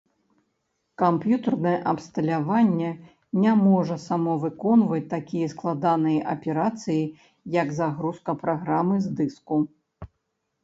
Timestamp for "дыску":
9.21-9.59